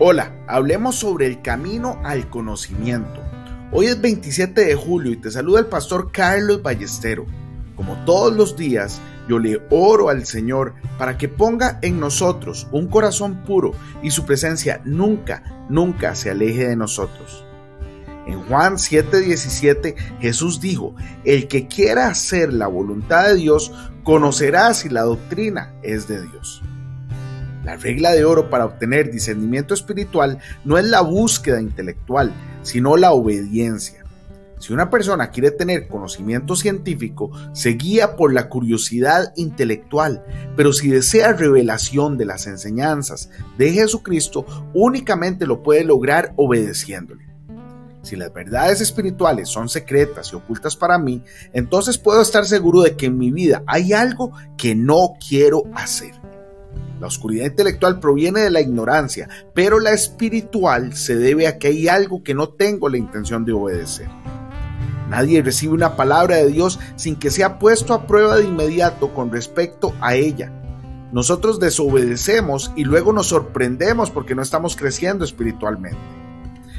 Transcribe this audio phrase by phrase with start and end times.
[0.00, 3.22] Hola, hablemos sobre el camino al conocimiento.
[3.70, 7.26] Hoy es 27 de julio y te saluda el pastor Carlos Ballestero.
[7.76, 12.88] Como todos los días, yo le oro al Señor para que ponga en nosotros un
[12.88, 13.70] corazón puro
[14.02, 17.44] y su presencia nunca, nunca se aleje de nosotros.
[18.26, 23.72] En Juan 7:17 Jesús dijo, el que quiera hacer la voluntad de Dios
[24.02, 26.64] conocerá si la doctrina es de Dios.
[27.64, 32.32] La regla de oro para obtener discernimiento espiritual no es la búsqueda intelectual,
[32.62, 34.04] sino la obediencia.
[34.58, 40.24] Si una persona quiere tener conocimiento científico, se guía por la curiosidad intelectual,
[40.56, 47.24] pero si desea revelación de las enseñanzas de Jesucristo, únicamente lo puede lograr obedeciéndole.
[48.02, 51.22] Si las verdades espirituales son secretas y ocultas para mí,
[51.54, 56.12] entonces puedo estar seguro de que en mi vida hay algo que no quiero hacer.
[57.00, 61.88] La oscuridad intelectual proviene de la ignorancia, pero la espiritual se debe a que hay
[61.88, 64.08] algo que no tengo la intención de obedecer.
[65.08, 69.30] Nadie recibe una palabra de Dios sin que sea puesto a prueba de inmediato con
[69.30, 70.52] respecto a ella.
[71.12, 75.98] Nosotros desobedecemos y luego nos sorprendemos porque no estamos creciendo espiritualmente.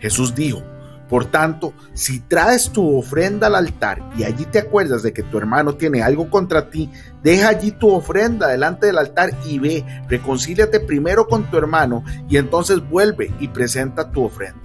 [0.00, 0.62] Jesús dijo,
[1.08, 5.38] por tanto, si traes tu ofrenda al altar y allí te acuerdas de que tu
[5.38, 6.90] hermano tiene algo contra ti,
[7.22, 12.36] deja allí tu ofrenda delante del altar y ve, reconcíliate primero con tu hermano y
[12.36, 14.60] entonces vuelve y presenta tu ofrenda.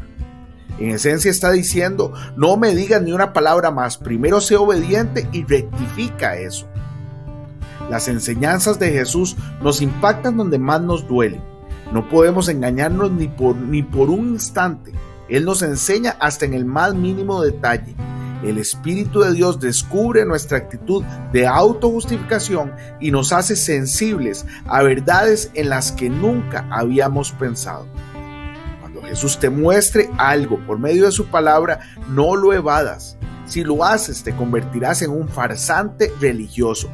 [0.80, 5.45] En esencia está diciendo, no me digas ni una palabra más, primero sé obediente y
[5.45, 6.67] rectifica eso.
[7.89, 11.41] Las enseñanzas de Jesús nos impactan donde más nos duele.
[11.94, 14.94] No podemos engañarnos ni por, ni por un instante
[15.29, 17.95] él nos enseña hasta en el más mínimo detalle.
[18.43, 25.49] El Espíritu de Dios descubre nuestra actitud de autojustificación y nos hace sensibles a verdades
[25.53, 27.88] en las que nunca habíamos pensado.
[28.81, 33.17] Cuando Jesús te muestre algo por medio de su palabra, no lo evadas.
[33.45, 36.89] Si lo haces, te convertirás en un farsante religioso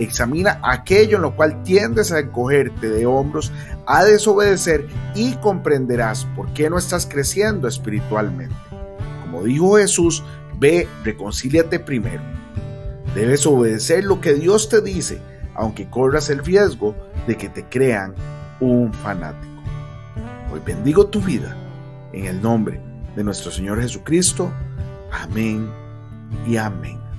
[0.00, 3.52] Examina aquello en lo cual tiendes a encogerte de hombros,
[3.86, 8.54] a desobedecer y comprenderás por qué no estás creciendo espiritualmente.
[9.20, 10.24] Como dijo Jesús,
[10.58, 12.22] ve, reconcíliate primero.
[13.14, 15.20] Debes obedecer lo que Dios te dice,
[15.54, 16.96] aunque corras el riesgo
[17.26, 18.14] de que te crean
[18.58, 19.62] un fanático.
[20.50, 21.54] Hoy bendigo tu vida
[22.14, 22.80] en el nombre
[23.16, 24.50] de nuestro Señor Jesucristo.
[25.12, 25.68] Amén
[26.46, 27.09] y amén.